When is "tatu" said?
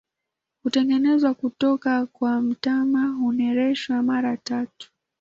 4.37-4.91